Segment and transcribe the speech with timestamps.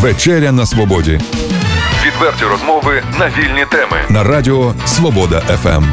[0.00, 1.20] Вечеря на свободі.
[2.06, 3.96] Відверті розмови на вільні теми.
[4.08, 5.84] На радіо Свобода ФМ.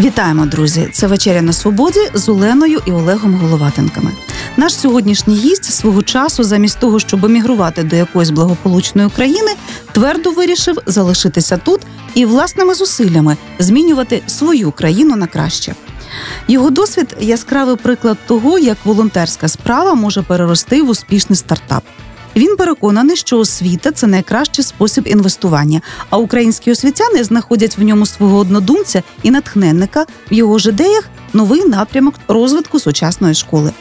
[0.00, 0.88] Вітаємо, друзі!
[0.92, 4.10] Це вечеря на свободі з Оленою і Олегом Головатенками.
[4.56, 9.52] Наш сьогоднішній гість свого часу, замість того, щоб емігрувати до якоїсь благополучної країни,
[9.92, 11.80] твердо вирішив залишитися тут
[12.14, 15.74] і власними зусиллями змінювати свою країну на краще.
[16.48, 21.82] Його досвід яскравий приклад того, як волонтерська справа може перерости в успішний стартап.
[22.36, 28.38] Він переконаний, що освіта це найкращий спосіб інвестування, а українські освітяни знаходять в ньому свого
[28.38, 33.72] однодумця і натхненника в його ж ідеях новий напрямок розвитку сучасної школи.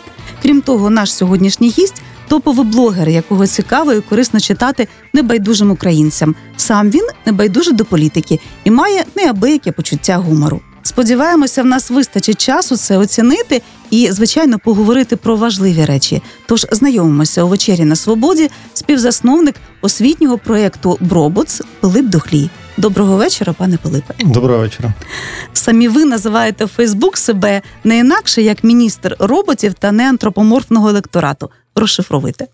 [0.41, 6.35] Крім того, наш сьогоднішній гість топовий блогер, якого цікаво і корисно читати небайдужим українцям.
[6.57, 10.61] Сам він небайдужий до політики і має неабияке почуття гумору.
[10.83, 16.21] Сподіваємося, в нас вистачить часу це оцінити і, звичайно, поговорити про важливі речі.
[16.45, 22.49] Тож знайомимося у вечері на свободі, співзасновник освітнього проєкту Бробоц Пилип Духлій.
[22.77, 24.13] Доброго вечора, пане Пилипе.
[24.25, 24.93] Доброго вечора.
[25.53, 31.49] Самі ви називаєте Фейсбук себе не інакше як міністр роботів та неантропоморфного електорату.
[31.75, 32.47] Розшифровуйте.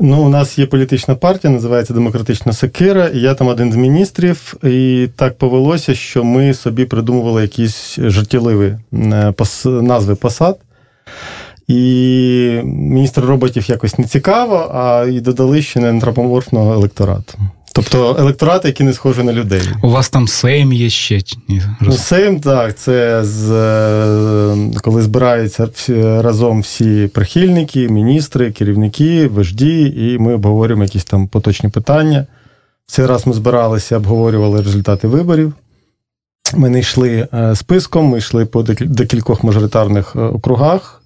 [0.00, 3.10] Ну, у нас є політична партія, називається Демократична Секира.
[3.14, 9.34] Я там один з міністрів, і так повелося, що ми собі придумували якісь життєливі е,
[9.64, 10.58] назви посад.
[11.68, 17.38] І міністр роботів якось не цікаво, а і додали ще не антропоморфного електорату.
[17.74, 19.62] Тобто електорати, які не схожі на людей.
[19.82, 21.20] У вас там Сейм є ще?
[21.80, 25.68] Ну, Сейм, так, це з е, коли збираються
[26.22, 32.26] разом всі прихильники, міністри, керівники, вожді, і ми обговорюємо якісь там поточні питання.
[32.86, 35.52] Цей раз ми збиралися, обговорювали результати виборів.
[36.54, 41.02] Ми не йшли е, списком, ми йшли по декількох мажоритарних е, округах.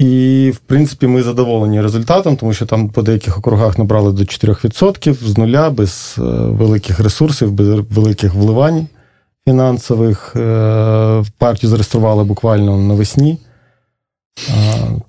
[0.00, 5.14] І, в принципі, ми задоволені результатом, тому що там по деяких округах набрали до 4%
[5.14, 8.86] з нуля, без е, великих ресурсів, без великих вливань
[9.48, 10.36] фінансових.
[10.36, 13.38] Е, партію зареєстрували буквально навесні.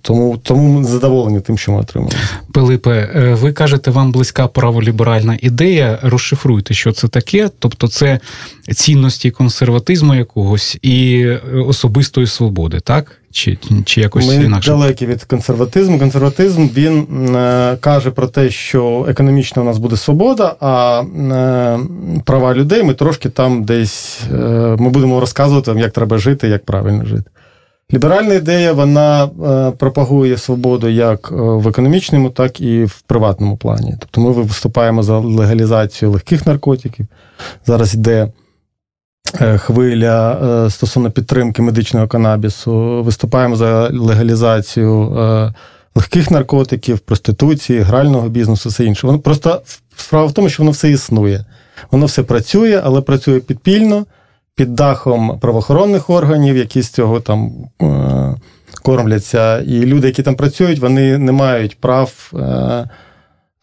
[0.01, 2.11] Тому тому ми задоволені тим, що ми отримали.
[2.53, 5.99] Пилипе, е, ви кажете, вам близька праволіберальна ідея.
[6.01, 7.49] Розшифруйте, що це таке.
[7.59, 8.19] Тобто, це
[8.75, 11.27] цінності консерватизму якогось і
[11.67, 13.21] особистої свободи, так?
[13.31, 14.71] Чи чи якось Ми інакше?
[14.71, 15.99] далекі від консерватизму.
[15.99, 21.79] Консерватизм він е, каже про те, що економічно у нас буде свобода, а е,
[22.25, 24.35] права людей ми трошки там десь е,
[24.79, 27.29] ми будемо розказувати, як треба жити, як правильно жити.
[27.93, 33.95] Ліберальна ідея вона е, пропагує свободу як е, в економічному, так і в приватному плані.
[33.99, 37.05] Тобто ми виступаємо за легалізацію легких наркотиків.
[37.65, 38.27] Зараз йде
[39.41, 43.03] е, хвиля стосовно підтримки медичного канабісу.
[43.03, 45.09] Виступаємо за легалізацію
[45.95, 49.07] легких наркотиків, проституції, грального бізнесу, все інше.
[49.07, 49.61] Воно просто
[49.95, 51.45] справа в тому, що воно все існує.
[51.91, 54.05] Воно все працює, але працює підпільно
[54.61, 57.51] під дахом правоохоронних органів, які з цього там
[57.81, 58.35] е,
[58.81, 59.59] кормляться.
[59.59, 62.31] І люди, які там працюють, вони не мають прав.
[62.33, 62.89] Е,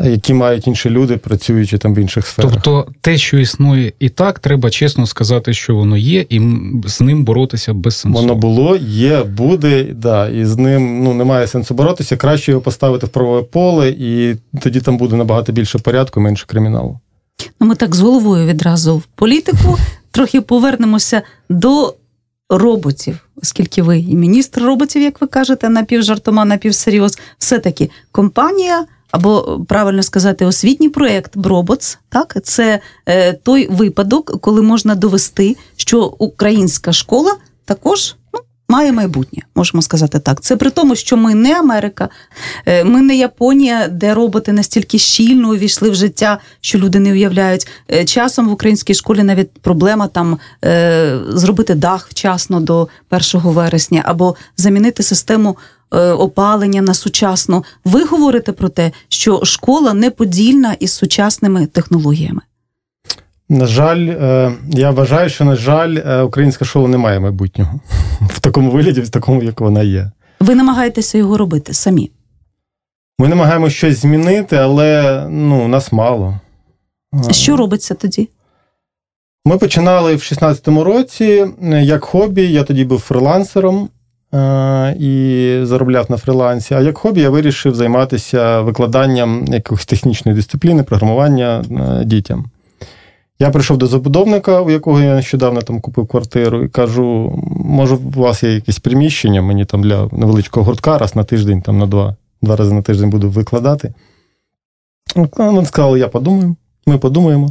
[0.04, 2.52] які мають інші люди, працюючи там в інших сферах.
[2.52, 6.40] Тобто те, що існує і так, треба чесно сказати, що воно є, і
[6.86, 8.20] з ним боротися без сенсу.
[8.20, 12.16] Воно було, є, буде, да, і з ним ну, немає сенсу боротися.
[12.16, 17.00] Краще його поставити в правове поле, і тоді там буде набагато більше порядку, менше криміналу.
[17.60, 19.78] Ну, Ми так з головою відразу в політику
[20.10, 21.94] трохи повернемося до
[22.50, 28.86] роботів, оскільки ви і міністр роботів, як ви кажете, напівжартома, напівсерйоз, все-таки компанія.
[29.10, 36.14] Або правильно сказати, освітній проєкт Броботс, так це е, той випадок, коли можна довести, що
[36.18, 38.14] українська школа також
[38.68, 40.40] має майбутнє, можемо сказати так.
[40.40, 42.08] Це при тому, що ми не Америка,
[42.66, 47.68] е, ми не Японія, де роботи настільки щільно увійшли в життя, що люди не уявляють.
[47.92, 54.02] Е, часом в українській школі навіть проблема там е, зробити дах вчасно до 1 вересня
[54.04, 55.56] або замінити систему.
[56.18, 57.64] Опалення на сучасну.
[57.84, 62.40] Ви говорите про те, що школа не подільна із сучасними технологіями.
[63.48, 67.80] На жаль, е, я вважаю, що, на жаль, е, українська школа не має майбутнього
[68.20, 70.10] в такому вигляді, в такому, як вона є.
[70.40, 72.10] Ви намагаєтеся його робити самі?
[73.18, 76.40] Ми намагаємося щось змінити, але ну, нас мало.
[77.30, 78.28] Що робиться тоді?
[79.44, 82.42] Ми починали в 16-му році як хобі.
[82.42, 83.88] Я тоді був фрилансером
[84.34, 86.74] е, і заробляв на фрилансі.
[86.74, 91.64] А як хобі я вирішив займатися викладанням якоїсь технічної дисципліни, програмування
[92.04, 92.50] дітям.
[93.40, 98.20] Я прийшов до забудовника, у якого я нещодавно там купив квартиру, і кажу: може, у
[98.20, 102.16] вас є якесь приміщення, мені там для невеличкого гуртка раз на тиждень, там на два
[102.42, 103.94] два рази на тиждень буду викладати.
[105.36, 106.56] Вони сказали, я подумаю,
[106.86, 107.50] ми подумаємо.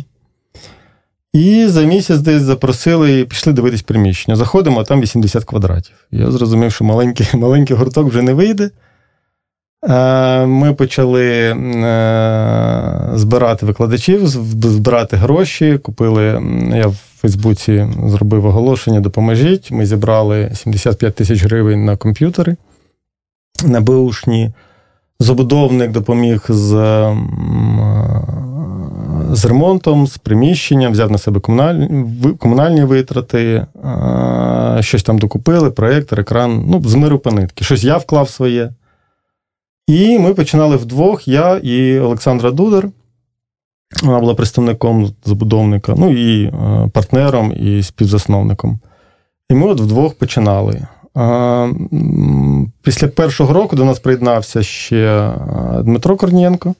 [1.34, 4.36] І за місяць десь запросили і пішли дивитись приміщення.
[4.36, 5.96] Заходимо, а там 80 квадратів.
[6.12, 8.72] Я зрозумів, що маленький маленький гурток вже не вийде.
[9.88, 11.56] Е, ми почали е,
[13.14, 15.78] збирати викладачів, збирати гроші.
[15.78, 16.24] Купили,
[16.76, 19.72] я в Фейсбуці зробив оголошення, допоможіть.
[19.72, 22.56] Ми зібрали 75 тисяч гривень на комп'ютери
[23.66, 24.52] на Бушні.
[25.20, 26.72] Забудовник допоміг з
[29.32, 32.06] з ремонтом, з приміщенням, взяв на себе комунальні
[32.40, 33.66] комунальні витрати,
[34.80, 37.64] щось там докупили, проєктор, екран, ну, з миру по нитки.
[37.64, 38.70] Щось я вклав своє.
[39.88, 42.90] І ми починали вдвох, я і Олександра Дудар.
[44.04, 46.52] Вона була представником забудовника, ну і
[46.94, 48.80] партнером, і співзасновником.
[49.50, 50.88] І ми от вдвох починали.
[52.82, 55.32] Після першого року до нас приєднався ще
[55.84, 56.76] Дмитро Корнієнко.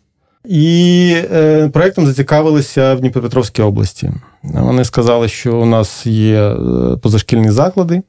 [0.46, 4.12] І е, проєктом зацікавилися в Дніпропетровській області.
[4.44, 6.56] Вони сказали, що у нас є е,
[7.02, 8.02] позашкільні заклади,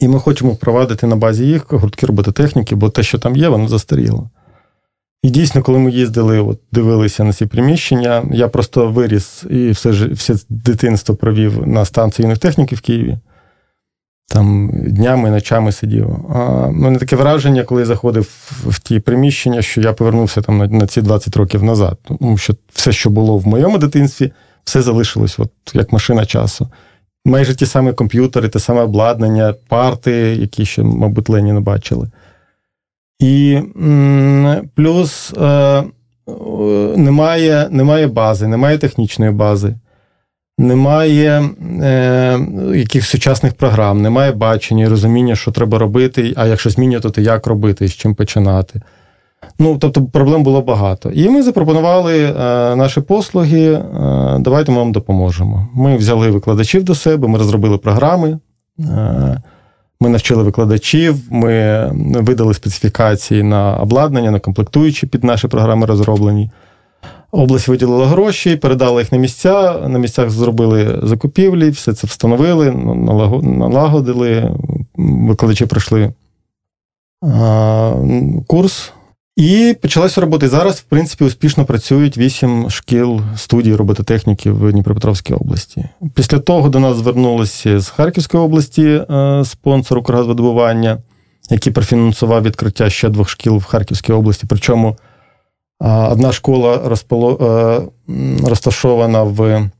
[0.00, 3.68] і ми хочемо впровадити на базі їх гуртки робототехніки, бо те, що там є, воно
[3.68, 4.30] застаріло.
[5.22, 9.90] І дійсно, коли ми їздили, от, дивилися на ці приміщення, я просто виріс і все
[9.90, 13.18] все дитинство провів на станції юних техніки в Києві
[14.30, 16.10] там днями, ночами сидів.
[16.34, 18.28] А мене таке враження, коли я заходив
[18.66, 21.98] в ті приміщення, що я повернувся там на, на ці 20 років назад.
[22.04, 24.32] Тому що все, що було в моєму дитинстві,
[24.64, 26.68] все залишилось, от як машина часу.
[27.24, 32.08] Майже ті самі комп'ютери, те саме обладнання, парти, які ще, мабуть, Лені не бачили.
[33.18, 33.60] І
[34.74, 35.84] плюс е,
[36.96, 39.74] немає, немає бази, немає технічної бази
[40.60, 41.50] немає
[41.82, 42.40] е,
[42.74, 47.84] якихось сучасних програм, немає бачення розуміння, що треба робити, а якщо змінювати, то як робити
[47.84, 48.80] і з чим починати.
[49.58, 51.10] Ну, тобто, проблем було багато.
[51.10, 52.32] І ми запропонували е,
[52.76, 53.72] наші послуги.
[53.72, 53.82] Е,
[54.40, 55.68] давайте ми вам допоможемо.
[55.74, 58.38] Ми взяли викладачів до себе, ми розробили програми.
[58.78, 59.42] Е,
[60.00, 61.86] ми навчили викладачів, ми
[62.20, 66.50] видали специфікації на обладнання, на комплектуючі під наші програми розроблені.
[67.32, 69.78] Область виділила гроші, передала їх на місця.
[69.88, 72.70] На місцях зробили закупівлі, все це встановили,
[73.42, 74.56] налагодили.
[74.96, 76.12] Викладачі пройшли
[78.46, 78.92] курс.
[79.36, 80.48] І почалася робота.
[80.48, 85.84] Зараз, в принципі, успішно працюють вісім шкіл студій робототехніки в Дніпропетровській області.
[86.14, 90.98] Після того до нас звернулися з Харківської області е, спонсор Укргазвидобування,
[91.50, 94.46] який профінансував відкриття ще двох шкіл в Харківській області.
[94.48, 94.96] Причому
[95.80, 97.38] Одна школа розполо...
[97.40, 97.82] Е,
[98.48, 99.70] розташована в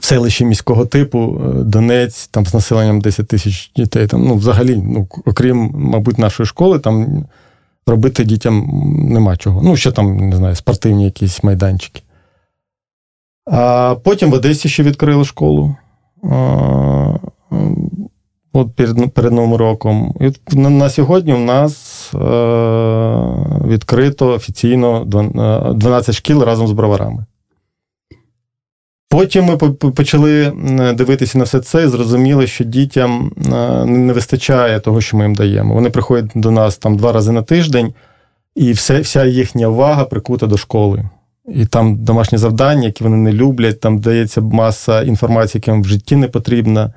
[0.00, 4.06] селищі міського типу е, Донець, там з населенням 10 тисяч дітей.
[4.06, 7.24] Там, ну, Взагалі, ну, окрім, мабуть, нашої школи, там
[7.88, 8.70] робити дітям
[9.08, 9.60] нема чого.
[9.62, 12.02] Ну, ще там, не знаю, спортивні якісь майданчики.
[13.50, 15.76] А потім в Одесі ще відкрили школу
[18.52, 20.14] от перед перед Новим роком.
[20.20, 22.18] І на, на сьогодні у нас е,
[23.66, 25.04] відкрито офіційно
[25.74, 27.24] 12 шкіл разом з броварами.
[29.08, 29.56] Потім ми
[29.90, 30.52] почали
[30.94, 35.34] дивитися на все це і зрозуміли, що дітям е, не вистачає того, що ми їм
[35.34, 35.74] даємо.
[35.74, 37.94] Вони приходять до нас там два рази на тиждень,
[38.54, 41.04] і все, вся їхня увага прикута до школи.
[41.54, 45.86] І там домашні завдання, які вони не люблять, там дається маса інформації, яка їм в
[45.86, 46.92] житті не потрібна.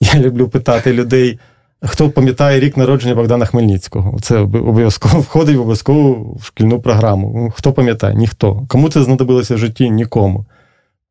[0.00, 1.38] Я люблю питати людей,
[1.82, 4.18] хто пам'ятає рік народження Богдана Хмельницького.
[4.20, 7.52] Це обов'язково входить в обов'язкову шкільну програму.
[7.56, 8.14] Хто пам'ятає?
[8.14, 8.62] Ніхто.
[8.68, 9.90] Кому це знадобилося в житті?
[9.90, 10.44] Нікому.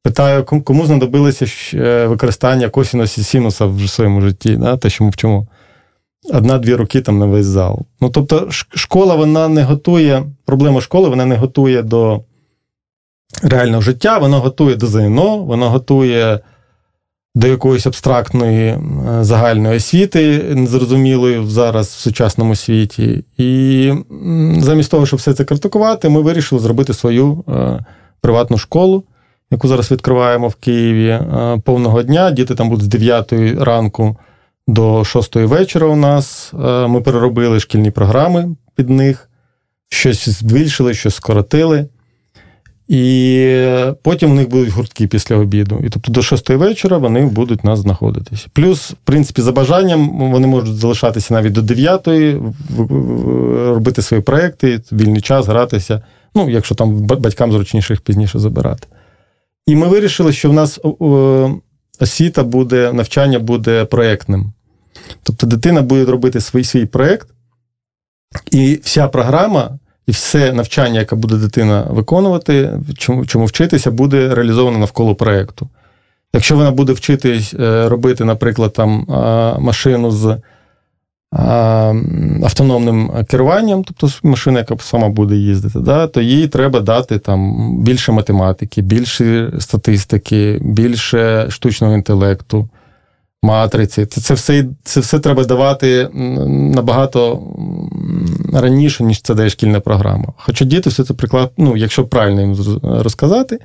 [0.05, 4.77] Питаю, кому знадобилося е, використання косінусу синуса в своєму житті, да?
[4.77, 5.47] те, що ми вчимо.
[6.33, 7.79] Одна-дві роки там на весь зал.
[8.01, 12.23] Ну, тобто, школа вона не готує, проблема школи вона не готує до
[13.43, 16.39] реального життя, вона готує до ЗНО, вона готує
[17.35, 18.77] до якоїсь абстрактної
[19.21, 23.23] загальної освіти, незрозумілої зараз в сучасному світі.
[23.37, 23.93] І
[24.57, 27.85] замість того, щоб все це критикувати, ми вирішили зробити свою е,
[28.21, 29.03] приватну школу,
[29.51, 32.31] яку зараз відкриваємо в Києві е, повного дня.
[32.31, 34.17] Діти там будуть з 9 ранку
[34.67, 35.87] до 6 вечора.
[35.87, 36.53] У нас
[36.87, 39.29] ми переробили шкільні програми під них,
[39.89, 41.87] щось збільшили, щось скоротили.
[42.87, 43.57] І
[44.01, 45.81] потім у них будуть гуртки після обіду.
[45.83, 48.47] І тобто до шостої вечора вони будуть нас знаходитись.
[48.53, 52.41] Плюс, в принципі, за бажанням вони можуть залишатися навіть до дев'ятої,
[53.55, 56.01] робити свої проекти, вільний час, гратися.
[56.35, 58.87] Ну, якщо там батькам зручніше їх пізніше забирати.
[59.67, 60.79] І ми вирішили, що в нас
[61.99, 64.53] освіта буде, навчання буде проєктним.
[65.23, 67.27] Тобто дитина буде робити свій свій проєкт,
[68.51, 74.77] І вся програма і все навчання, яке буде дитина виконувати, чому чому вчитися, буде реалізовано
[74.77, 75.69] навколо проєкту.
[76.33, 79.05] Якщо вона буде вчитись е, робити, наприклад, там
[79.59, 80.37] машину з
[82.43, 88.11] автономним керуванням, тобто машина, яка сама буде їздити, да, то їй треба дати там більше
[88.11, 92.69] математики, більше статистики, більше штучного інтелекту,
[93.43, 94.05] матриці.
[94.05, 96.09] Це все це все треба давати
[96.47, 97.43] набагато
[98.53, 100.33] раніше, ніж це дає шкільна програма.
[100.37, 103.59] Хоча діти все це приклад, ну, якщо правильно їм розказати.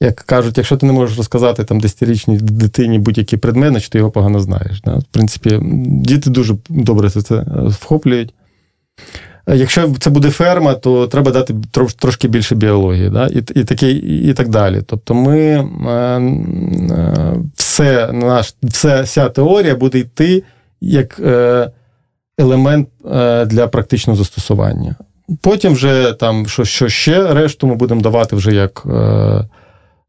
[0.00, 4.10] Як кажуть, якщо ти не можеш розказати там десятирічній дитині будь-який предмет, значить ти його
[4.10, 4.80] погано знаєш.
[4.84, 4.94] Да?
[4.94, 8.34] В принципі, діти дуже добре це е, вхоплюють.
[9.46, 11.54] Якщо це буде ферма, то треба дати
[11.98, 13.26] трошки більше біології, да?
[13.26, 14.82] і і, таке, і так далі.
[14.86, 20.42] Тобто, ми е, е, все, наш, все, вся теорія буде йти
[20.80, 21.20] як
[22.38, 22.88] елемент
[23.46, 24.94] для практичного застосування.
[25.40, 28.86] Потім вже там, що що ще решту ми будемо давати вже як.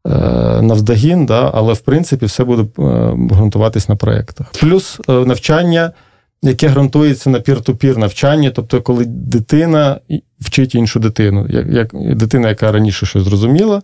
[0.06, 2.82] Е, навздогін, да, але в принципі все буде е,
[3.30, 4.46] ґрунтуватись на проєктах.
[4.60, 5.92] Плюс е, навчання,
[6.42, 10.00] яке ґрунтується на пір-ту-пір навчання, тобто, коли дитина
[10.40, 13.82] вчить іншу дитину, як, як дитина, яка раніше щось зрозуміла.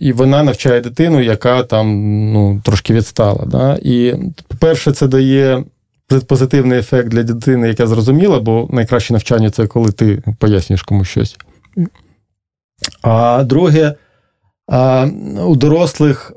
[0.00, 1.86] І вона навчає дитину, яка там
[2.32, 3.44] ну, трошки відстала.
[3.46, 3.78] Да?
[3.82, 4.14] І,
[4.48, 5.64] по-перше, це дає
[6.26, 11.36] позитивний ефект для дитини, яка зрозуміла, бо найкраще навчання це коли ти пояснюєш комусь щось.
[13.02, 13.94] А друге,
[15.46, 16.32] у дорослих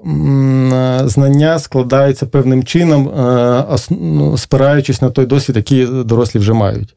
[1.05, 3.11] знання складаються певним чином,
[3.89, 6.95] ну, спираючись на той досвід, який дорослі вже мають.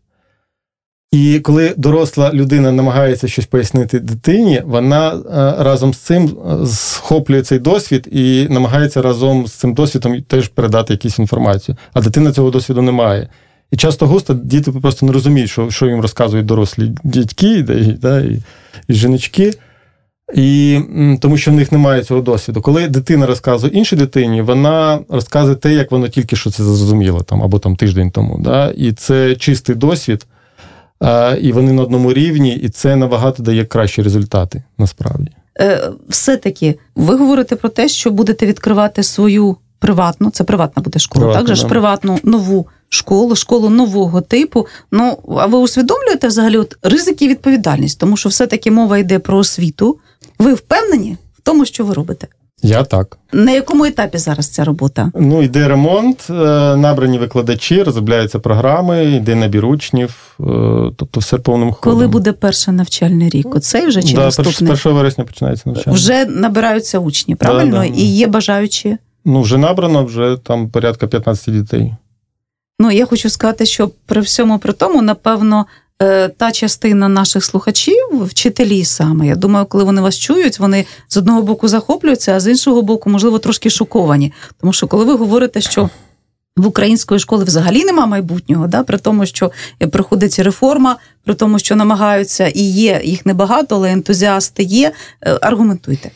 [1.13, 5.23] І коли доросла людина намагається щось пояснити дитині, вона
[5.59, 6.37] разом з цим
[6.67, 11.77] схоплює цей досвід і намагається разом з цим досвідом теж передати якусь інформацію.
[11.93, 13.29] А дитина цього досвіду не має.
[13.71, 17.85] І часто густо діти просто не розуміють, що що їм розказують дорослі дядьки да, і,
[17.85, 18.43] да, і,
[18.89, 19.53] і жіночки.
[20.35, 20.81] І
[21.21, 22.63] тому що в них немає цього досвіду.
[22.63, 27.43] Коли дитина розказує іншій дитині, вона розказує те, як воно тільки що це зрозуміло, там,
[27.43, 28.39] або там тиждень тому.
[28.39, 28.73] Да?
[28.77, 30.27] І це чистий досвід,
[31.01, 35.31] а, і вони на одному рівні, і це набагато дає кращі результати насправді.
[35.61, 41.25] Е, Все-таки ви говорите про те, що будете відкривати свою приватну, це приватна буде школа,
[41.25, 44.67] Приватна, так же ж приватну нову школу, школу нового типу.
[44.93, 49.39] Ну а ви усвідомлюєте взагалі от ризики і відповідальність, тому що все-таки мова йде про
[49.39, 49.99] освіту.
[50.39, 52.27] Ви впевнені в тому, що ви робите?
[52.63, 53.19] Я так.
[53.33, 55.13] На якому етапі зараз ця робота?
[55.15, 56.33] Ну, йде ремонт, е,
[56.77, 60.45] набрані викладачі, розробляються програми, йде набір учнів, е,
[60.97, 61.95] тобто все повним ходом.
[61.95, 63.55] Коли буде перший навчальний рік?
[63.57, 64.77] Оцей вже чи да, наступний?
[64.77, 65.97] З 1 вересня починається навчання.
[65.97, 67.71] Вже набираються учні, правильно?
[67.71, 67.85] Да, да.
[67.85, 68.97] І є бажаючі?
[69.25, 71.95] Ну, вже набрано, вже там порядка 15 дітей.
[72.81, 75.67] Ну, я хочу сказати, що при всьому при тому, напевно,
[76.03, 79.27] е, та частина наших слухачів, вчителі саме.
[79.27, 83.11] Я думаю, коли вони вас чують, вони з одного боку захоплюються, а з іншого боку,
[83.11, 84.33] можливо, трошки шоковані.
[84.61, 85.91] Тому що, коли ви говорите, що
[86.57, 89.53] в української школи взагалі нема майбутнього, да, при тому, що
[89.91, 94.93] приходить реформа, при тому, що намагаються і є їх небагато, але ентузіасти є.
[95.23, 96.11] Е, аргументуйте.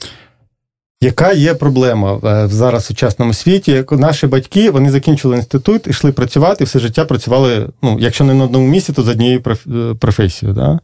[1.02, 3.84] Яка є проблема в зараз в сучасному світі?
[3.90, 8.66] Наші батьки вони закінчили інститут, йшли працювати, все життя працювали, ну, якщо не на одному
[8.66, 10.54] місці, то за однією е, професією.
[10.54, 10.80] Да?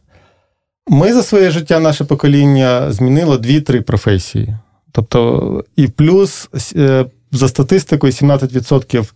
[0.87, 4.57] Ми за своє життя, наше покоління змінило дві-три професії.
[4.91, 9.11] Тобто, і плюс е, за статистикою 17%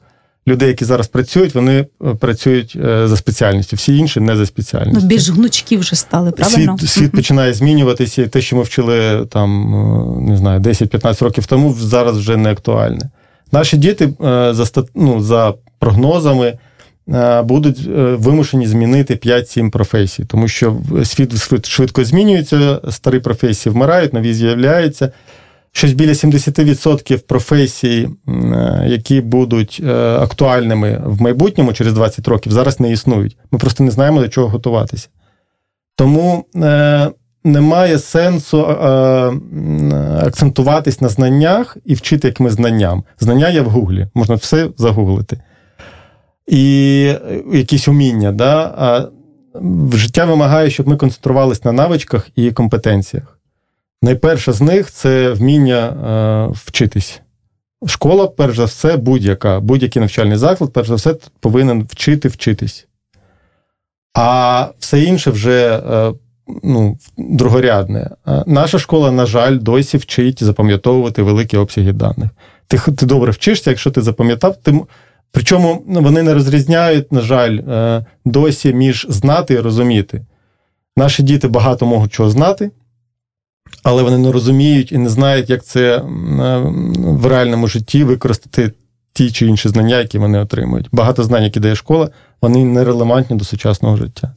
[0.48, 3.76] людей, які зараз працюють, вони е, працюють е, за спеціальністю.
[3.76, 5.00] Всі інші не за спеціальністю.
[5.02, 6.78] Ну, більш гнучкі вже стали, правильно?
[6.78, 11.46] Світ, світ починає змінюватися, і те, що ми вчили там, е, не знаю, 10-15 років
[11.46, 13.10] тому, зараз вже не актуальне.
[13.52, 14.14] Наші діти
[14.52, 16.58] за ну, за прогнозами.
[17.44, 25.12] Будуть вимушені змінити 5-7 професій, тому що світ швидко змінюється, старі професії вмирають, нові з'являються
[25.74, 32.80] щось біля 70% професій, е, які будуть е, актуальними в майбутньому через 20 років, зараз
[32.80, 33.38] не існують.
[33.52, 35.10] Ми просто не знаємо, до чого готуватися.
[35.96, 37.10] Тому е,
[37.44, 38.66] немає сенсу
[40.22, 43.04] акцентуватись на знаннях і вчити якимось знанням.
[43.20, 45.42] Знання є в Гуглі, можна все загуглити.
[46.48, 47.02] І
[47.54, 48.32] якісь уміння.
[48.32, 48.74] Да?
[48.78, 49.08] А
[49.94, 53.33] Життя вимагає, щоб ми концентрувалися на навичках і компетенціях.
[54.04, 57.22] Найперше з них це вміння е, вчитись.
[57.88, 62.88] Школа, перш за все, будь-яка, будь-який навчальний заклад, перш за все, повинен вчити вчитись.
[64.14, 66.14] А все інше вже е,
[66.64, 68.10] ну, другорядне.
[68.28, 72.30] Е, наша школа, на жаль, досі вчить запам'ятовувати великі обсяги даних.
[72.68, 74.80] Ти ти добре вчишся, якщо ти запам'ятав, ти
[75.32, 80.26] Причому ну, вони не розрізняють, на жаль, е, досі між знати і розуміти.
[80.98, 82.72] Наші діти багато можуть чого знати,
[83.84, 86.02] але вони не розуміють і не знають, як це
[86.98, 88.72] в реальному житті використати
[89.14, 90.88] ті чи інші знання, які вони отримують.
[90.92, 92.10] Багато знань, які дає школа,
[92.42, 94.32] вони не релевантні до сучасного життя.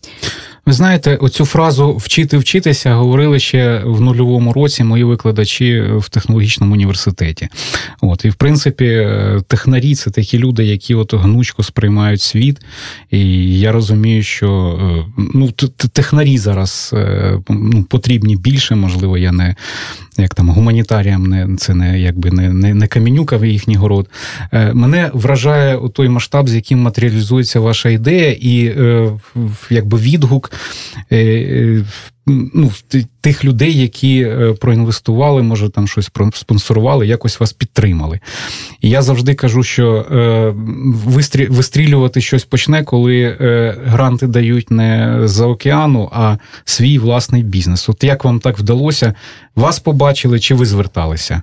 [0.67, 6.73] Ви знаєте, оцю фразу вчити вчитися говорили ще в нульовому році мої викладачі в технологічному
[6.73, 7.49] університеті.
[8.01, 9.09] От і в принципі,
[9.47, 12.61] технарі це такі люди, які от гнучко сприймають світ.
[13.11, 15.51] І я розумію, що е, ну
[15.93, 19.55] технарі зараз е, ну, потрібні більше, можливо, я не
[20.23, 24.09] як там гуманітаріям, не це не якби не не, не камінюка в їхній город.
[24.53, 29.11] Е, Мене вражає той масштаб, з яким матеріалізується ваша ідея, і е,
[29.71, 30.53] якби відгук.
[32.29, 32.73] Ну,
[33.21, 38.21] тих людей, які е, проінвестували, може там щось спонсорували, якось вас підтримали.
[38.81, 40.53] І я завжди кажу, що е,
[41.07, 47.89] вистрі, вистрілювати щось почне, коли е, гранти дають не за океану, а свій власний бізнес.
[47.89, 49.15] От як вам так вдалося?
[49.57, 51.43] Вас побачили чи ви зверталися?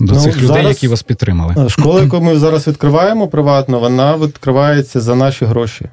[0.00, 1.68] До ну, цих людей, зараз, які вас підтримали.
[1.68, 5.88] Школа, яку ми зараз відкриваємо приватно, вона відкривається за наші гроші.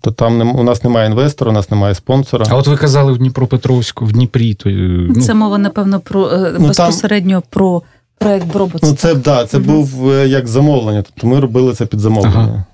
[0.00, 2.46] Тобто там у нас немає інвестора, у нас немає спонсора.
[2.48, 4.54] А от ви казали в Дніпропетровську, в Дніпрі.
[4.54, 4.70] То...
[4.70, 7.42] Ну, Це мова, напевно, про е, ну, безпосередньо там...
[7.50, 7.82] про
[8.18, 8.82] проект Бробот.
[8.82, 9.66] Ну, це да, це угу.
[9.66, 11.02] був е, як замовлення.
[11.02, 12.36] Тобто ми робили це під замовлення.
[12.36, 12.64] Ага.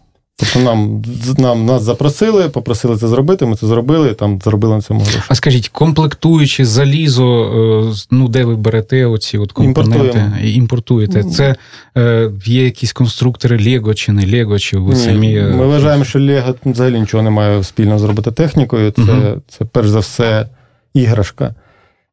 [0.40, 1.02] Тобто нам
[1.38, 3.46] нам нас запросили, попросили це зробити.
[3.46, 5.22] Ми це зробили, там заробили на цьому гроші.
[5.28, 7.44] А скажіть, комплектуючи залізо,
[7.90, 11.24] е, ну де ви берете оці от компоненти імпортуєте?
[11.24, 11.54] Це
[11.96, 16.04] е, є якісь конструктори Лего чи не Лего, чи ви Ні, самі е, ми вважаємо,
[16.04, 18.90] що Лего взагалі нічого не має спільного з робототехнікою.
[18.90, 19.42] Це, угу.
[19.48, 20.48] це перш за все
[20.94, 21.54] іграшка.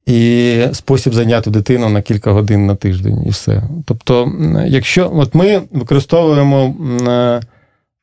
[0.06, 3.64] І спосіб зайняти дитину на кілька годин на тиждень, і все.
[3.86, 4.32] Тобто,
[4.68, 6.76] якщо от ми використовуємо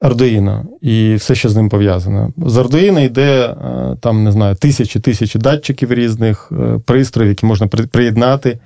[0.03, 2.33] Arduino і все, що з ним пов'язано.
[2.37, 7.67] З Arduino йде е, там, не знаю, тисячі тисячі датчиків різних е, пристроїв, які можна
[7.67, 8.59] приєднати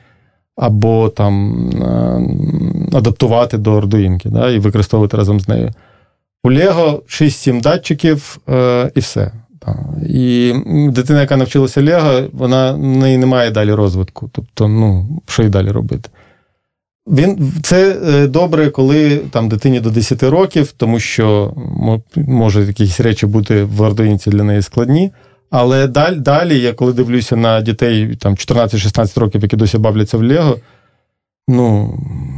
[0.56, 5.70] або там е, адаптувати до Arduino да, і використовувати разом з нею.
[6.44, 8.38] У Lego 6-7 датчиків
[8.94, 9.32] і все.
[10.08, 10.54] І
[10.90, 14.30] дитина, яка навчилася Лего, вона в неї немає далі розвитку.
[14.32, 16.10] Тобто, ну, що й далі робити?
[17.06, 21.54] Він це е, добре, коли там дитині до 10 років, тому що
[22.16, 25.12] може якісь речі бути в Ардуїнці для неї складні.
[25.50, 30.22] Але далі, далі, я коли дивлюся на дітей там 14-16 років, які досі бавляться в
[30.22, 30.56] Лего,
[31.48, 31.94] ну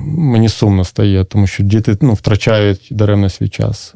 [0.06, 3.94] мені сумно стає, тому що діти ну, втрачають даремно свій час.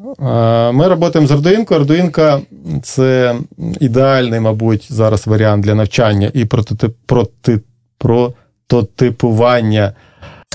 [0.73, 1.79] Ми працюємо з Ардуїнкою.
[1.79, 2.41] Ардуїнка
[2.81, 3.35] це
[3.79, 7.59] ідеальний, мабуть, зараз варіант для навчання і прототип, проти,
[7.97, 9.93] прототипування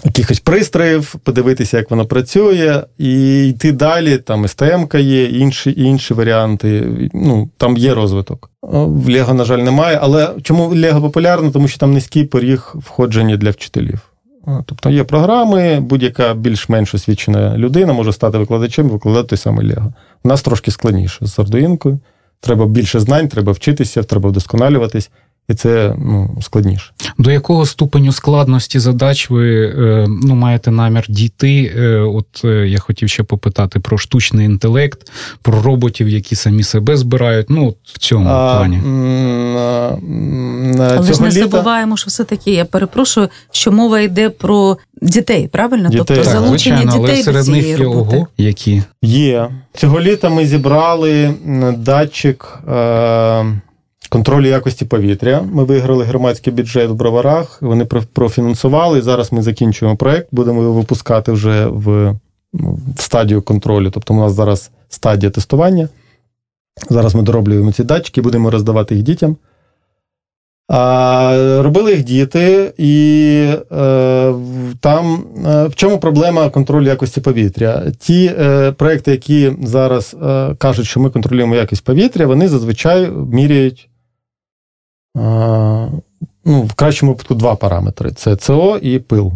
[0.04, 4.18] якихось пристроїв, подивитися, як воно працює, і йти далі.
[4.18, 6.88] Там СТМ є, інші інші варіанти.
[7.14, 8.50] Ну, Там є розвиток.
[8.62, 9.98] В Лего, на жаль, немає.
[10.02, 11.50] Але чому Лего популярно?
[11.50, 14.00] Тому що там низький поріг входження для вчителів.
[14.66, 19.92] Тобто є програми, будь-яка більш-менш освічена людина може стати викладачем і викладати той самий Лего.
[20.24, 21.98] У нас трошки складніше з Ардуїнкою.
[22.40, 25.10] Треба більше знань, треба вчитися, треба вдосконалюватись
[25.48, 26.90] і це ну, складніше.
[27.18, 31.72] До якого ступеню складності задач ви е, ну, маєте намір дійти?
[31.76, 36.96] Е, от е, я хотів ще попитати про штучний інтелект, про роботів, які самі себе
[36.96, 37.50] збирають.
[37.50, 38.80] Ну, в цьому а, плані.
[40.80, 41.40] Але ж не літа...
[41.40, 45.88] забуваємо, що все таки, я перепрошую, що мова йде про дітей, правильно?
[45.88, 46.04] Дітей.
[46.06, 48.16] Тобто залучення звичайно, дітей але серед до них є роботи.
[48.16, 50.28] ого, які є цього літа.
[50.28, 51.34] Ми зібрали
[51.76, 52.58] датчик.
[52.68, 53.60] Е-
[54.08, 55.42] контролю якості повітря.
[55.52, 57.62] Ми виграли громадський бюджет в броварах.
[57.62, 59.02] Вони профінансували.
[59.02, 62.14] Зараз ми закінчуємо проект, будемо його випускати вже в,
[62.96, 63.90] в стадію контролю.
[63.90, 65.88] Тобто, у нас зараз стадія тестування.
[66.90, 69.36] Зараз ми дороблюємо ці датчики, будемо роздавати їх дітям.
[70.68, 73.32] А, Робили їх діти, і
[73.72, 74.34] е,
[74.80, 77.82] там е, в чому проблема контролю якості повітря?
[77.98, 83.88] Ті е, проекти, які зараз е, кажуть, що ми контролюємо якість повітря, вони зазвичай міряють
[86.44, 89.32] ну, в кращому випадку два параметри: це СО і пил.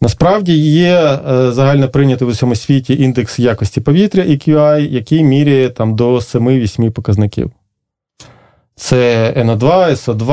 [0.00, 5.96] Насправді є е, загально прийнятий в усьому світі індекс якості повітря EQI, який міряє там
[5.96, 7.50] до 7-8 показників.
[8.74, 10.26] Це NO2, SO2,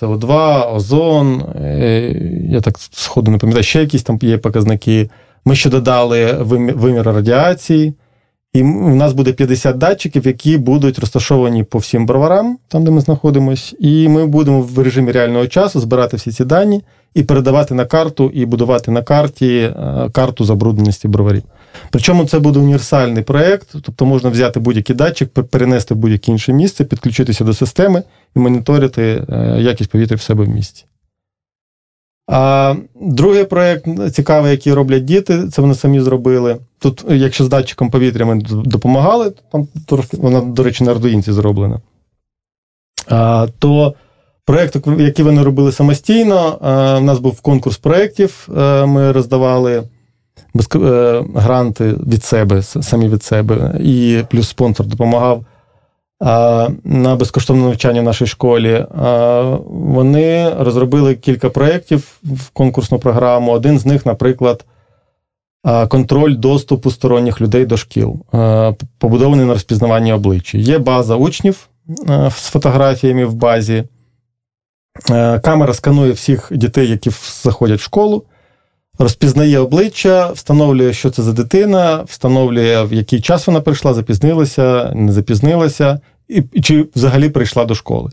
[0.00, 1.42] CO2, озон.
[1.56, 2.14] Е,
[2.50, 5.10] я так сходу не пам'ятаю, ще якісь там є показники.
[5.44, 7.94] Ми ще додали вимір радіації.
[8.58, 13.00] І у нас буде 50 датчиків, які будуть розташовані по всім броварам, там де ми
[13.00, 16.82] знаходимося, і ми будемо в режимі реального часу збирати всі ці дані
[17.14, 19.74] і передавати на карту, і будувати на карті е,
[20.12, 21.42] карту забрудненості броварів.
[21.90, 26.84] Причому це буде універсальний проєкт, тобто можна взяти будь-який датчик, перенести в будь-яке інше місце,
[26.84, 28.02] підключитися до системи
[28.36, 30.84] і моніторити е, якість повітря в себе в місті.
[32.28, 36.56] А другий проєкт цікавий, який роблять діти, це вони самі зробили.
[36.78, 41.80] Тут, якщо з датчиком повітря ми допомагали, там трошки, вона, до речі, на ардуїнці зроблена,
[43.08, 43.94] а, то
[44.44, 48.48] проєкт, який вони робили самостійно, а, у нас був конкурс проєктів,
[48.86, 49.82] ми роздавали
[50.74, 55.44] е, гранти від себе, самі від себе, і плюс спонсор допомагав
[56.20, 58.86] на безкоштовне навчання в нашій школі.
[59.66, 63.52] Вони розробили кілька проєктів в конкурсну програму.
[63.52, 64.64] Один з них, наприклад,
[65.88, 68.16] контроль доступу сторонніх людей до шкіл,
[68.98, 70.58] побудований на розпізнаванні обличчя.
[70.58, 71.68] Є база учнів
[72.30, 73.84] з фотографіями в базі.
[75.42, 77.10] Камера сканує всіх дітей, які
[77.42, 78.24] заходять в школу
[78.98, 85.12] розпізнає обличчя, встановлює, що це за дитина, встановлює, в який час вона прийшла, запізнилася, не
[85.12, 88.10] запізнилася, і, чи взагалі прийшла до школи.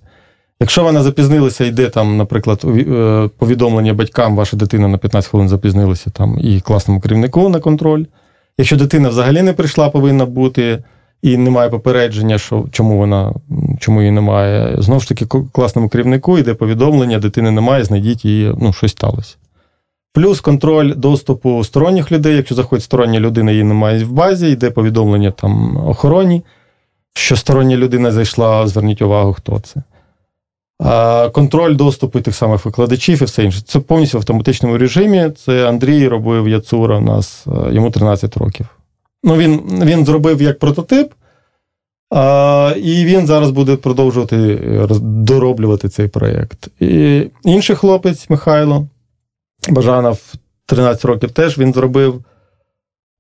[0.59, 6.09] Якщо вона запізнилася, йде там, наприклад, е, повідомлення батькам, ваша дитина на 15 хвилин запізнилася
[6.09, 8.05] там і класному керівнику на контроль.
[8.57, 10.83] Якщо дитина взагалі не прийшла, повинна бути
[11.21, 13.33] і немає попередження, що чому вона
[13.79, 14.75] чому її немає.
[14.79, 19.35] Знову ж таки, класному керівнику йде повідомлення, дитини немає, знайдіть її, ну, щось сталося.
[20.15, 22.35] Плюс контроль доступу сторонніх людей.
[22.35, 26.41] Якщо заходить стороння людина, її немає в базі, йде повідомлення там охороні,
[27.13, 29.81] що стороння людина зайшла, зверніть увагу, хто це.
[31.29, 33.61] Контроль доступу тих самих викладачів і все інше.
[33.65, 35.31] Це повністю в автоматичному режимі.
[35.45, 38.67] Це Андрій робив Яцура у нас, е, йому 13 років.
[39.23, 41.13] Ну, Він він зробив як прототип,
[42.75, 46.67] і він зараз буде продовжувати е, дороблювати цей проєкт.
[47.43, 48.87] Інший хлопець Михайло.
[49.69, 50.33] Бажанов
[50.65, 52.23] 13 років теж він зробив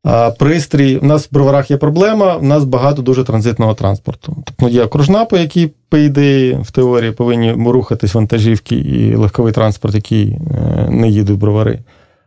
[0.03, 0.97] а, пристрій.
[0.97, 4.43] У нас в броварах є проблема, у нас багато дуже транзитного транспорту.
[4.45, 9.95] Тобто є окружна, по якій, по ідеї, в теорії повинні рухатись вантажівки і легковий транспорт,
[9.95, 11.79] який е, не їде в бровари.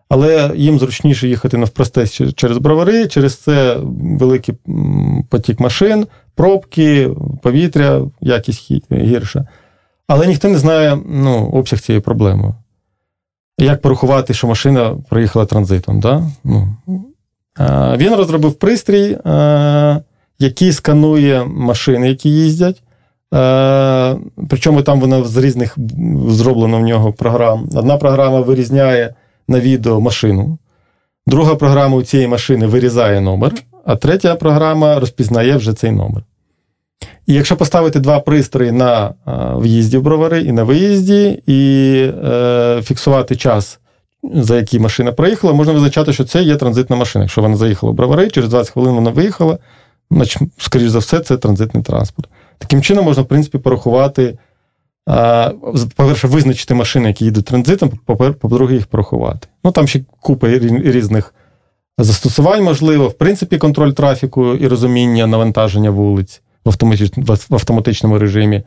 [0.08, 3.76] Але їм зручніше їхати навпросте через бровари, через це
[4.18, 4.54] великий
[5.28, 7.10] потік машин, пробки,
[7.42, 9.46] повітря, якість гірша.
[10.06, 12.54] Але ніхто не знає ну, обсяг цієї проблеми.
[13.58, 16.00] Як порахувати, що машина проїхала транзитом?
[16.00, 16.22] Да?
[16.44, 16.76] Ну.
[17.96, 19.18] Він розробив пристрій,
[20.38, 22.82] який сканує машини, які їздять.
[24.48, 25.76] Причому там вона з різних
[26.28, 27.68] зроблено в нього програм.
[27.74, 29.14] Одна програма вирізняє
[29.48, 30.58] на відео машину,
[31.26, 33.52] друга програма у цієї машини вирізає номер,
[33.84, 36.22] а третя програма розпізнає вже цей номер.
[37.28, 39.14] І якщо поставити два пристрої на
[39.56, 41.92] в'їзді в бровари і на виїзді, і
[42.24, 43.78] е, фіксувати час,
[44.34, 47.24] за який машина проїхала, можна визначати, що це є транзитна машина.
[47.24, 49.58] Якщо вона заїхала в бровари, через 20 хвилин вона виїхала,
[50.10, 52.28] значить, скоріш за все, це транзитний транспорт.
[52.58, 54.38] Таким чином, можна, в принципі, порахувати,
[55.08, 55.50] е,
[55.96, 57.90] по-перше, визначити машини, які їдуть транзитом,
[58.40, 59.48] по-друге, їх порахувати.
[59.64, 61.34] Ну, там ще купа різних
[61.98, 66.42] застосувань, можливо, в принципі, контроль трафіку і розуміння навантаження вулиць
[67.16, 68.62] в автоматичному режимі.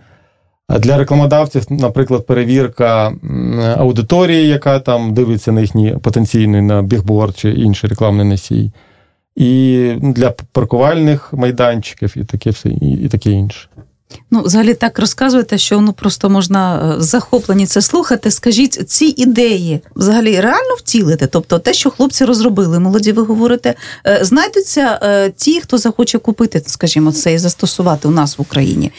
[0.79, 3.13] Для рекламодавців, наприклад, перевірка
[3.77, 8.71] аудиторії, яка там дивиться на їхній потенційний на бігборд чи інший рекламний носій,
[9.35, 13.67] і для паркувальних майданчиків, і таке все, і таке інше.
[14.31, 18.31] Ну, взагалі так розказуєте, що ну просто можна е, захоплені це слухати.
[18.31, 21.27] Скажіть, ці ідеї взагалі реально втілити?
[21.27, 23.75] Тобто, те, що хлопці розробили, молоді, ви говорите,
[24.07, 28.91] е, знайдуться е, ті, хто захоче купити, скажімо, це і застосувати у нас в Україні.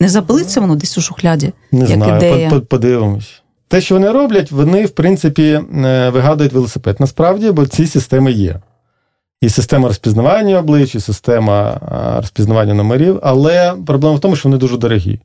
[0.00, 1.52] Не запалиться воно десь у шухляді?
[1.72, 2.60] Не як знаю, ідея?
[2.68, 3.42] подивимось.
[3.68, 5.60] Те, що вони роблять, вони в принципі
[6.12, 6.96] вигадують велосипед.
[7.00, 8.60] Насправді, бо ці системи є
[9.40, 11.80] і система розпізнавання облич, і система
[12.16, 15.20] розпізнавання номерів, але проблема в тому, що вони дуже дорогі.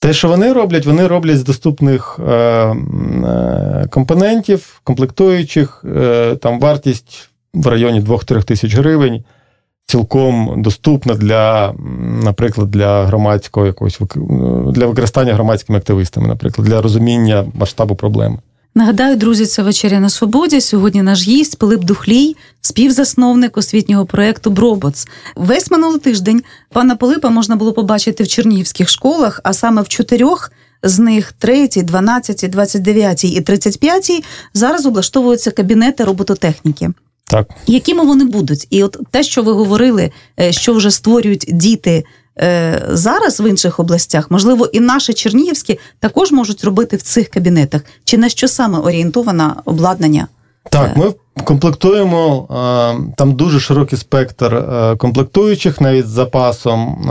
[0.00, 7.30] Те, що вони роблять, вони роблять з доступних е, е, компонентів, комплектуючих, е, там вартість
[7.54, 9.24] в районі 2-3 тисяч гривень,
[9.86, 11.74] цілком доступна для,
[12.24, 14.00] наприклад, для громадського якогось
[14.72, 18.38] для використання громадськими активистами, наприклад, для розуміння масштабу проблеми.
[18.78, 20.60] Нагадаю, друзі, це вечеря на свободі.
[20.60, 25.08] Сьогодні наш гість Пилип Духлій, співзасновник освітнього проєкту Бробоц.
[25.36, 30.52] Весь минулий тиждень пана Пилипа можна було побачити в чернігівських школах, а саме в чотирьох.
[30.82, 36.90] З них 3, 12, 29 і 35 зараз облаштовуються кабінети робототехніки.
[37.24, 40.10] Так, якими вони будуть, і от те, що ви говорили,
[40.40, 42.04] е, що вже створюють діти
[42.88, 47.82] зараз в інших областях, можливо, і наші чернігівські також можуть робити в цих кабінетах.
[48.04, 50.28] Чи на що саме орієнтоване обладнання?
[50.70, 51.12] Так, ми
[51.44, 52.48] комплектуємо
[53.16, 57.10] там дуже широкий спектр е, комплектуючих, навіть з запасом,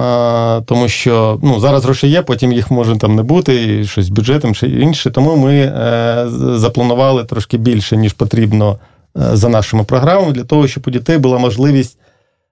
[0.66, 4.10] тому що ну, зараз гроші є, потім їх може там не бути, і щось з
[4.10, 5.12] бюджетом чи інше.
[5.12, 8.78] Тому ми е, запланували трошки більше, ніж потрібно
[9.18, 11.98] е, за нашими програмами, для того, щоб у дітей була можливість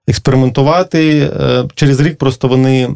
[0.08, 1.30] експериментувати.
[1.74, 2.88] Через рік просто вони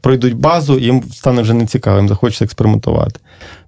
[0.00, 3.20] пройдуть базу, їм стане вже нецікавим, захочеться експериментувати.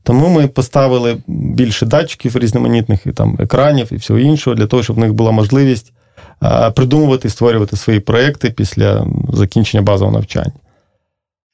[0.02, 4.96] Тому ми поставили більше датчиків різноманітних і там екранів і всього іншого, для того, щоб
[4.96, 5.92] в них була можливість
[6.74, 10.52] придумувати і створювати свої проекти після закінчення базового навчання.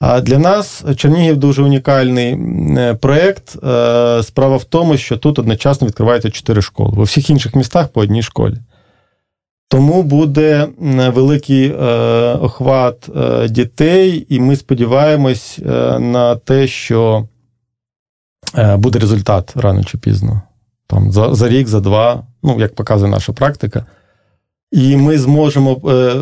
[0.01, 2.39] А для нас Чернігів дуже унікальний
[2.79, 3.57] е, проєкт.
[3.65, 6.93] Е, справа в тому, що тут одночасно відкриваються чотири школи.
[6.97, 8.55] У всіх інших містах по одній школі.
[9.69, 10.69] Тому буде
[11.15, 11.77] великий е,
[12.33, 13.11] охват
[13.51, 15.61] дітей, і ми сподіваємось
[15.99, 17.27] на те, що
[18.59, 20.43] Е, буде результат рано чи пізно.
[20.87, 23.87] Там За за рік, за два, ну, як показує наша практика.
[24.73, 26.15] І ми зможемо е,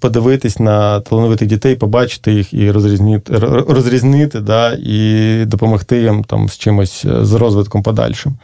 [0.00, 6.58] подивитись на талановитих дітей, побачити їх і розрізнити, розрізнити да, і допомогти їм там з
[6.58, 8.36] чимось е, з розвитком подальшим.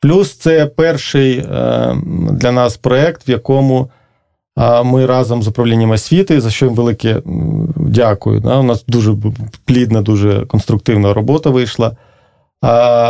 [0.00, 1.40] Плюс це перший
[2.30, 3.90] для нас проєкт, в якому
[4.84, 7.22] ми разом з управлінням освіти, за що їм велике
[7.76, 8.40] дякую.
[8.40, 9.16] У нас дуже
[9.64, 11.96] плідна, дуже конструктивна робота вийшла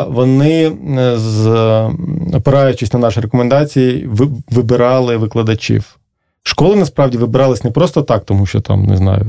[0.09, 1.91] вони, е,
[2.35, 4.09] опираючись на наші рекомендації,
[4.51, 5.97] вибирали викладачів.
[6.43, 9.27] Школи насправді вибирались не просто так, тому що там, не знаю,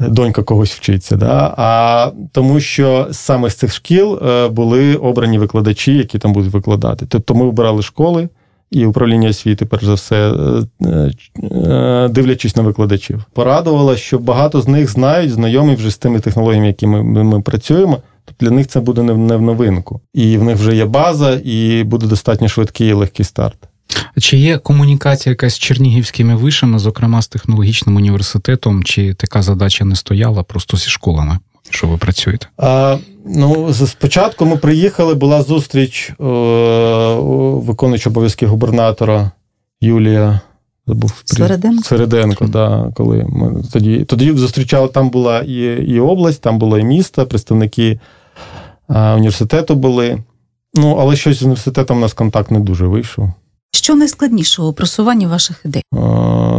[0.00, 1.54] донька когось вчиться, да?
[1.56, 7.06] а тому, що саме з цих шкіл е, були обрані викладачі, які там будуть викладати.
[7.08, 8.28] Тобто ми вибирали школи.
[8.70, 10.32] І управління освіти, перш за все,
[10.82, 16.66] е, дивлячись на викладачів, порадувало, що багато з них знають, знайомі вже з тими технологіями,
[16.66, 18.02] якими ми, ми працюємо.
[18.24, 20.00] Тобто для них це буде не в новинку.
[20.14, 23.58] І в них вже є база, і буде достатньо швидкий і легкий старт.
[24.20, 29.96] Чи є комунікація якась з чернігівськими вишами, зокрема з технологічним університетом, чи така задача не
[29.96, 31.38] стояла просто зі школами?
[31.70, 32.46] Що ви працюєте?
[32.56, 32.96] А,
[33.28, 36.14] Ну, спочатку ми приїхали, була зустріч е,
[37.66, 39.30] виконуючого обов'язки губернатора
[39.80, 40.40] Юлія
[40.86, 45.54] забув Середенко, Середенко, да, коли ми тоді тоді зустрічали, там була і
[45.88, 48.00] і область, там було і місто, представники
[48.88, 50.18] а, університету були.
[50.74, 53.32] Ну, але щось з університетом у нас контакт не дуже вийшов.
[53.76, 55.82] Що найскладнішого у просуванні ваших ідей?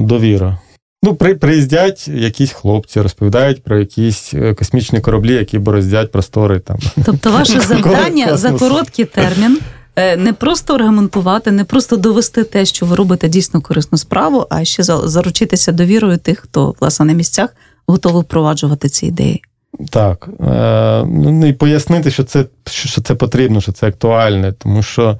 [0.02, 0.58] Довіра.
[1.04, 6.78] Ну, при, приїздять якісь хлопці, розповідають про якісь е, космічні кораблі, які бороздять простори там.
[7.06, 9.60] Тобто, ваше завдання за короткий термін
[9.98, 14.66] Е, не просто аргументувати, не просто довести те, що ви робите дійсно корисну справу, а
[14.66, 17.56] ще заручитися довірою тих, хто власне на місцях
[17.88, 19.44] готовий впроваджувати ці ідеї.
[19.90, 20.30] Так.
[20.42, 25.20] Е, ну і пояснити, що це що це потрібно, що це актуальне, тому що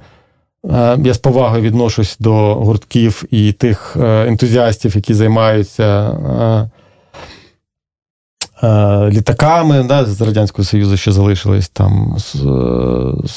[1.04, 6.18] я з повагою відношусь до гуртків і тих ентузіастів, які займаються
[8.62, 13.28] Е, літаками да, з Радянського Союзу, що залишились там е,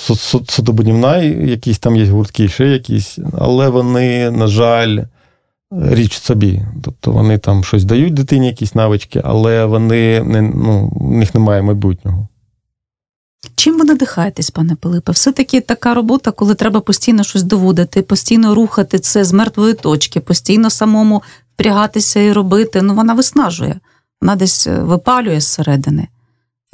[0.47, 4.99] судобудівна, якісь там є гуртки, ще якісь, але вони, на жаль,
[5.71, 6.61] річ собі.
[6.83, 11.61] Тобто вони там щось дають дитині, якісь навички, але вони не, ну, в них немає
[11.61, 12.27] майбутнього.
[13.55, 15.11] Чим ви надихаєтесь, пане Пилипе?
[15.11, 20.69] Все-таки така робота, коли треба постійно щось доводити, постійно рухати це з мертвої точки, постійно
[20.69, 21.23] самому
[21.53, 23.79] впрягатися і робити, ну вона виснажує
[24.21, 26.07] вона десь е, випалює зсередини.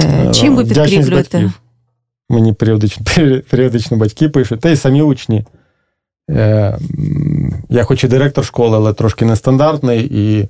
[0.01, 1.51] Е, чим ви підкріплюєте?
[2.29, 3.05] Мені періодично
[3.49, 5.45] періодично батьки пишуть, та й самі учні.
[6.29, 6.77] Е,
[7.69, 10.49] я хоч і директор школи, але трошки нестандартний, і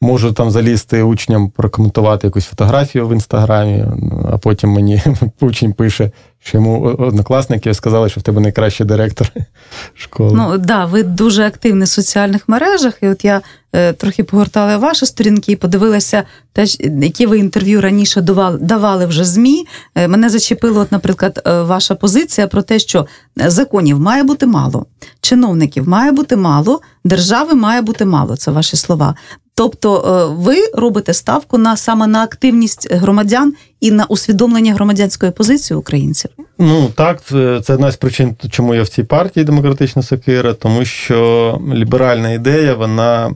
[0.00, 3.84] можу там залізти учням, прокоментувати якусь фотографію в інстаграмі,
[4.32, 5.02] а потім мені
[5.40, 9.32] учень пише, що йому однокласники сказали, що в тебе найкращий директор
[9.94, 10.32] школи.
[10.34, 13.40] Ну так, да, ви дуже активні в соціальних мережах, і от я
[13.72, 16.22] е, трохи погортала ваші сторінки і подивилася,
[16.52, 16.64] те,
[17.02, 19.66] які ви інтерв'ю раніше давали, давали вже ЗМІ.
[19.94, 24.86] Е, мене зачепило, от, наприклад, е, ваша позиція про те, що законів має бути мало,
[25.20, 28.36] чиновників має бути мало, держави має бути мало.
[28.36, 29.14] Це ваші слова.
[29.58, 35.76] Тобто е, ви робите ставку на саме на активність громадян і на усвідомлення громадянської позиції
[35.76, 36.30] українців?
[36.58, 40.84] Ну так, це, це одна з причин, чому я в цій партії демократична сокира, тому
[40.84, 43.34] що ліберальна ідея вона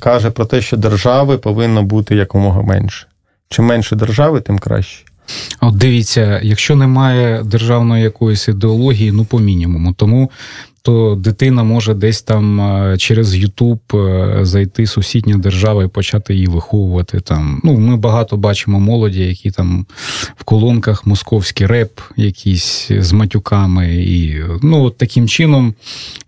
[0.00, 3.06] каже про те, що держави повинно бути якомога менше.
[3.48, 5.04] Чим менше держави, тим краще.
[5.60, 9.92] От дивіться, якщо немає державної якоїсь ідеології, ну по мінімуму.
[9.92, 10.30] Тому
[10.82, 16.46] то дитина може десь там е, через Ютуб е, зайти сусідня держава і почати її
[16.46, 17.20] виховувати.
[17.20, 19.86] Там ну ми багато бачимо молоді, які там
[20.36, 25.74] в колонках московський реп, якісь з матюками, і ну от таким чином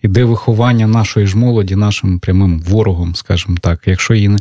[0.03, 3.81] іде виховання нашої ж молоді, нашим прямим ворогом, скажімо так.
[3.87, 4.39] Якщо її не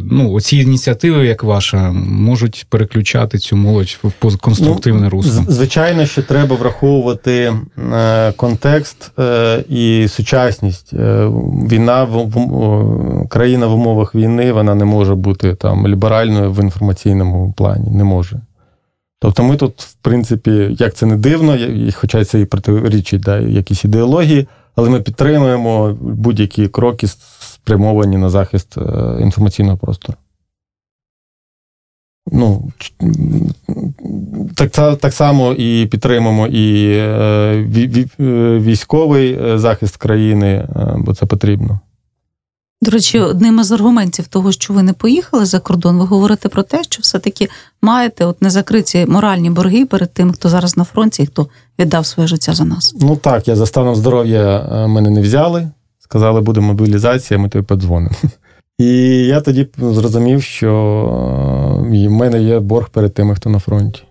[0.00, 5.44] ну оці ініціативи, як ваша, можуть переключати цю молодь в конструктивне Ну, русло.
[5.48, 7.54] Звичайно, що треба враховувати
[7.92, 10.92] е, контекст е, і сучасність.
[10.94, 11.26] Е,
[11.70, 17.54] Війна в, в країна в умовах війни вона не може бути там ліберальною в інформаційному
[17.56, 17.90] плані.
[17.90, 18.40] Не може.
[19.18, 21.58] Тобто ми тут, в принципі, як це не дивно,
[21.94, 27.06] хоча це і протирічить да, якісь ідеології, але ми підтримуємо будь-які кроки
[27.40, 28.82] спрямовані на захист е,
[29.20, 30.18] інформаційного простору.
[32.32, 32.72] Ну,
[34.54, 37.06] так, так само і підтримуємо і е,
[38.20, 41.80] е, військовий е, захист країни, бо це потрібно.
[42.82, 46.62] До речі, одним із аргументів того, що ви не поїхали за кордон, ви говорите про
[46.62, 47.48] те, що все-таки
[47.82, 52.26] маєте от незакриті моральні борги перед тим, хто зараз на фронті і хто віддав своє
[52.26, 52.94] життя за нас.
[53.00, 55.68] Ну так, я за станом здоров'я мене не взяли.
[55.98, 58.14] Сказали, буде мобілізація, ми тобі подзвонимо.
[58.78, 58.86] І
[59.26, 60.72] я тоді зрозумів, що
[61.82, 64.02] в мене є борг перед тими, хто на фронті,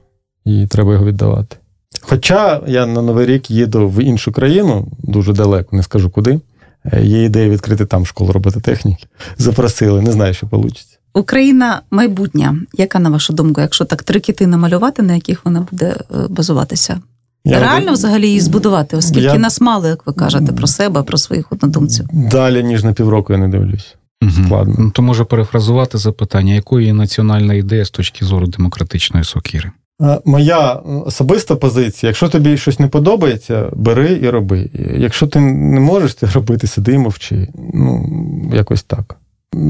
[0.45, 1.55] і треба його віддавати.
[2.01, 6.39] Хоча я на Новий рік їду в іншу країну, дуже далеко, не скажу куди.
[6.85, 9.05] Е, Є ідея відкрити там школу робототехніки.
[9.37, 10.79] Запросили, не знаю, що вийде.
[11.13, 12.59] Україна майбутня.
[12.77, 16.99] Яка на вашу думку, якщо так три кити намалювати, на яких вона буде е, базуватися?
[17.45, 21.51] Реально взагалі її збудувати, оскільки Я- нас мало, як ви кажете, про себе, про своїх
[21.51, 22.05] однодумців.
[22.13, 23.95] Далі, ніж на півроку, я не дивлюсь.
[24.21, 24.45] Мгм.
[24.45, 24.75] Складно.
[24.79, 29.71] Ну, То може перефразувати запитання, якою є національна ідея з точки зору демократичної сокіри?
[30.01, 30.73] Е, Моя
[31.05, 34.69] особиста позиція: якщо тобі щось не подобається, бери і роби.
[34.97, 37.47] Якщо ти не можеш це робити, сиди і мовчи.
[37.73, 38.05] Ну,
[38.53, 39.15] якось так.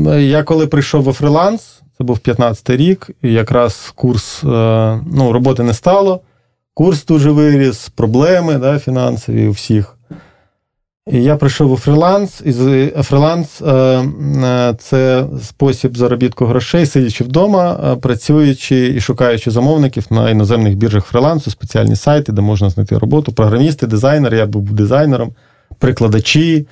[0.08, 4.48] Е, Я коли прийшов во фриланс, це був 15-й рік, і якраз курс, е,
[5.12, 6.22] ну, роботи не стало,
[6.74, 9.95] курс дуже виріс, проблеми да, фінансові у всіх.
[11.12, 12.52] Я прийшов у фриланс, і
[13.04, 20.30] фриланс е, е, це спосіб заробітку грошей, сидячи вдома, е, працюючи і шукаючи замовників на
[20.30, 23.32] іноземних біржах фрилансу, спеціальні сайти, де можна знайти роботу.
[23.34, 25.32] Програмісти, дизайнери, я був дизайнером,
[25.80, 26.68] прикладачі,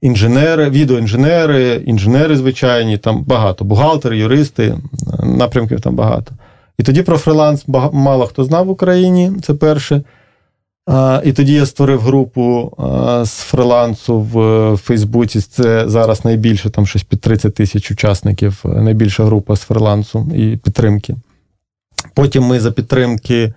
[0.00, 4.74] інженери, відеоінженери, інженери звичайні, там багато, бухгалтери, юристи,
[5.22, 6.32] напрямків там багато.
[6.78, 10.02] І тоді про фриланс бага- мало хто знав в Україні, це перше.
[11.24, 12.72] І тоді я створив групу
[13.24, 15.40] з фрилансу в е, Фейсбуці.
[15.40, 20.56] Це зараз найбільше, там щось під 30 тисяч учасників, е, найбільша група з фрилансу і
[20.56, 21.16] підтримки.
[22.14, 23.52] Потім ми за підтримки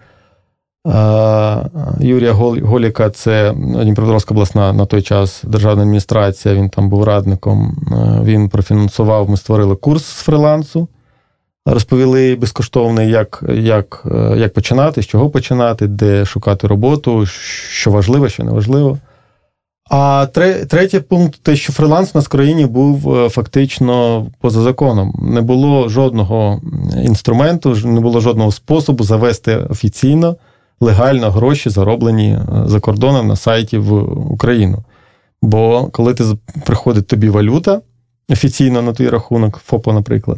[2.00, 2.32] Юрія
[2.64, 7.76] Голіка, це Дніпропетровська обласна на той час державна адміністрація, він там був радником.
[7.92, 10.88] е, Він профінансував, ми створили курс з фрилансу.
[11.66, 18.30] Розповіли безкоштовний, як, як, е, як починати, з чого починати, де шукати роботу, що важливо,
[18.30, 18.98] що не важливо.
[19.90, 25.14] А тре- третій пункт те, що фриланс у нас країні був е, фактично поза законом.
[25.22, 26.62] Не було жодного
[27.04, 30.36] інструменту, не було жодного способу завести офіційно
[30.80, 33.94] легально гроші, зароблені е, за кордоном на сайті в
[34.34, 34.78] Україну.
[35.42, 36.24] Бо коли ти
[36.66, 37.82] приходить тобі валюта
[38.30, 40.38] офіційно на твій рахунок, ФОПа, наприклад,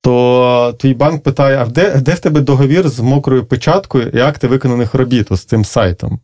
[0.00, 4.46] то твій банк питає: а де, де в тебе договір з мокрою печаткою і акти
[4.46, 6.20] виконаних робіт з цим сайтом?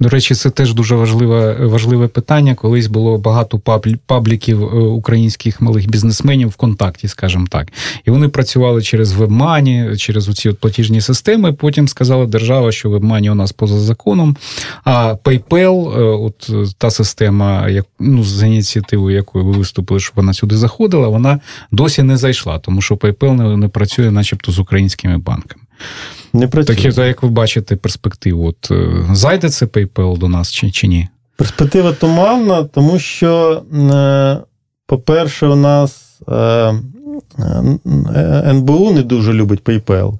[0.00, 2.54] До речі, це теж дуже важливе, важливе питання.
[2.54, 7.68] Колись було багато паблі- пабліків е, українських малих бізнесменів в контакті, скажімо так.
[8.04, 11.52] І вони працювали через вебмані, через оці от платіжні системи.
[11.52, 14.36] Потім сказала держава, що вебмані у нас поза законом.
[14.84, 20.16] А PayPal, е, от е, та система, як ну з ініціативою, якою ви виступили, щоб
[20.16, 21.40] вона сюди заходила, вона
[21.70, 25.62] досі не зайшла, тому що PayPal не, не працює, начебто, з українськими банками.
[26.36, 26.76] Не працює.
[26.76, 30.86] Так, як- як ви бачите перспективу, от е, зайде це PayPal до нас чи, чи
[30.88, 31.08] ні?
[31.36, 34.38] Перспектива туманна, тому що, е,
[34.86, 36.74] по-перше, у нас е,
[38.50, 40.18] НБУ не дуже любить PayPal.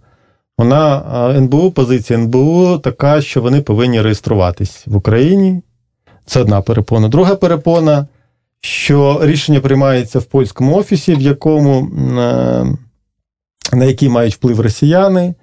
[0.59, 1.03] Вона
[1.37, 5.63] НБУ, позиція НБУ така, що вони повинні реєструватись в Україні.
[6.27, 7.09] Це одна перепона.
[7.09, 8.07] Друга перепона,
[8.61, 11.89] що рішення приймається в польському офісі, в якому,
[13.73, 15.35] на який мають вплив росіяни.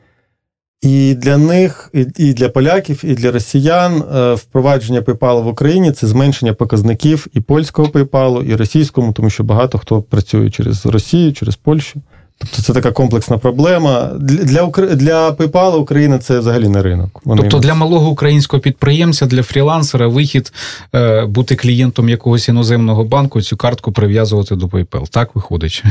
[0.84, 6.08] І для них, і- для поляків, і для росіян е, впровадження PayPal в Україні це
[6.08, 11.56] зменшення показників і польського PayPal, і російському, тому що багато хто працює через Росію, через
[11.56, 12.02] Польщу.
[12.38, 14.12] Тобто це така комплексна проблема.
[14.20, 17.22] Для для, для PayPal Україна це взагалі не ринок.
[17.26, 20.54] Вони тобто для малого українського підприємця, для фрілансера вихід
[20.96, 25.10] е, бути клієнтом якогось іноземного банку, цю картку прив'язувати до PayPal.
[25.10, 25.84] Так виходить?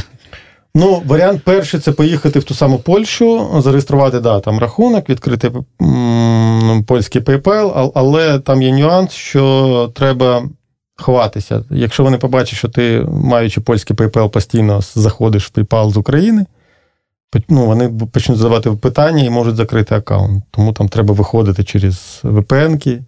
[0.74, 5.52] Ну, варіант перший це поїхати в ту саму Польщу, зареєструвати да, там рахунок, відкрити
[5.82, 10.48] м, польський PayPal, але там є нюанс, що треба
[10.96, 11.64] ховатися.
[11.70, 16.46] Якщо вони побачать, що ти, маючи польський PayPal, постійно заходиш в PayPal з України,
[17.48, 20.44] ну, вони почнуть задавати питання і можуть закрити аккаунт.
[20.50, 23.02] Тому там треба виходити через VPN-ки,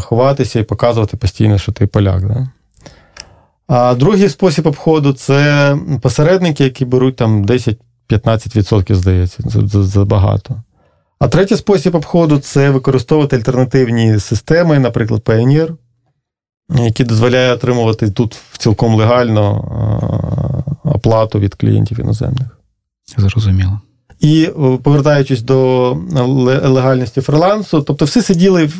[0.00, 2.26] ховатися і показувати постійно, що ти поляк.
[2.26, 2.48] Да?
[3.66, 7.46] А другий спосіб обходу це посередники, які беруть там
[8.10, 9.42] 10-15%, здається,
[9.82, 10.62] забагато.
[11.18, 15.76] А третій спосіб обходу це використовувати альтернативні системи, наприклад, Pioneer,
[16.70, 19.64] які дозволяють отримувати тут цілком легально
[20.84, 22.58] оплату від клієнтів іноземних.
[23.16, 23.80] Зрозуміло.
[24.20, 24.48] І
[24.82, 25.90] повертаючись до
[26.64, 28.70] легальності фрилансу, тобто всі сиділи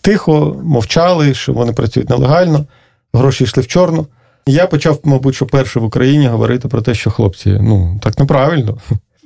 [0.00, 2.64] тихо, мовчали, що вони працюють нелегально
[3.12, 4.06] гроші йшли в чорну.
[4.46, 8.78] Я почав, мабуть, що перший в Україні говорити про те, що хлопці, ну так неправильно.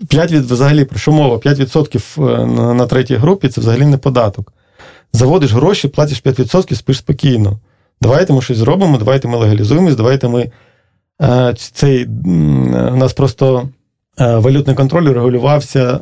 [0.08, 1.36] 5 від взагалі про що мова?
[1.36, 4.52] 5% е, на, на третій групі це взагалі не податок.
[5.12, 7.58] Заводиш гроші, платиш 5%, спиш спокійно.
[8.00, 10.50] Давайте ми щось зробимо, давайте ми легалізуємось, давайте ми.
[11.22, 13.68] Е, цей, У нас просто
[14.20, 16.00] е, валютний контроль регулювався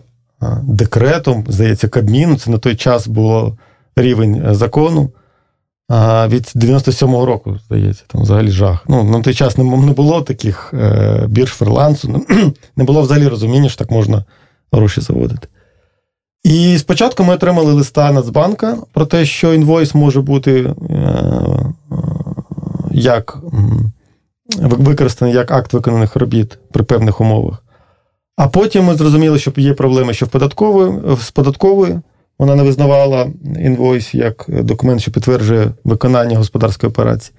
[0.63, 2.37] декретом, здається, Кабміну.
[2.37, 3.59] Це на той час було
[3.97, 5.11] рівень закону
[6.29, 8.85] від 97-го року, здається, там взагалі жах.
[8.89, 12.27] Ну, На той час не було таких е, бірж фрилансу,
[12.77, 14.25] не було взагалі розуміння, що так можна
[14.73, 15.49] гроші заводити.
[16.45, 21.15] І спочатку ми отримали листа Нацбанка про те, що інвойс може бути е,
[22.93, 23.39] як
[24.61, 27.63] використаний як акт виконаних робіт при певних умовах.
[28.37, 32.03] А потім ми зрозуміли, що є проблеми, що в податкової, з податковою
[32.39, 33.31] вона не визнавала
[33.61, 37.35] інвойс як документ, що підтверджує виконання господарської операції.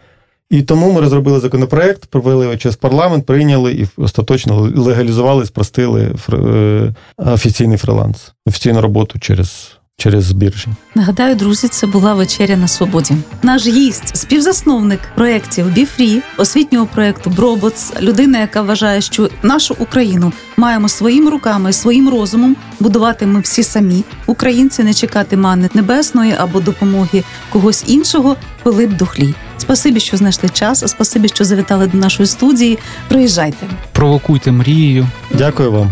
[0.49, 6.93] І тому ми розробили законопроект, провели його через парламент, прийняли і остаточно легалізували, спростили е,
[7.17, 10.67] офіційний фриланс, офіційну роботу через через біржі.
[10.95, 13.15] Нагадаю, друзі, це була вечеря на свободі.
[13.43, 20.89] Наш гість, співзасновник проєктів Біфрі, освітнього проєкту Броботс, людина, яка вважає, що нашу Україну маємо
[20.89, 24.03] своїми руками, своїм розумом будувати ми всі самі.
[24.25, 28.35] Українці не чекати мани небесної або допомоги когось іншого.
[28.63, 29.33] Пилип Духлій.
[29.57, 30.83] Спасибі, що знайшли час.
[30.87, 32.79] Спасибі, що завітали до нашої студії.
[33.07, 35.07] Приїжджайте, провокуйте мрією.
[35.33, 35.91] Дякую вам.